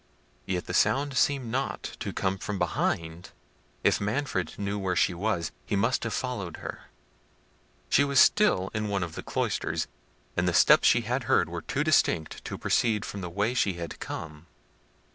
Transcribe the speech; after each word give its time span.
Yet 0.47 0.65
the 0.65 0.73
sound 0.73 1.15
seemed 1.15 1.51
not 1.51 1.83
to 1.99 2.11
come 2.11 2.39
from 2.39 2.57
behind. 2.57 3.29
If 3.83 4.01
Manfred 4.01 4.55
knew 4.57 4.79
where 4.79 4.95
she 4.95 5.13
was, 5.13 5.51
he 5.63 5.75
must 5.75 6.03
have 6.05 6.11
followed 6.13 6.57
her. 6.57 6.85
She 7.87 8.03
was 8.03 8.19
still 8.19 8.71
in 8.73 8.87
one 8.87 9.03
of 9.03 9.13
the 9.13 9.21
cloisters, 9.21 9.85
and 10.35 10.47
the 10.47 10.55
steps 10.55 10.87
she 10.87 11.01
had 11.01 11.25
heard 11.25 11.49
were 11.49 11.61
too 11.61 11.83
distinct 11.83 12.43
to 12.45 12.57
proceed 12.57 13.05
from 13.05 13.21
the 13.21 13.29
way 13.29 13.53
she 13.53 13.73
had 13.73 13.99
come. 13.99 14.47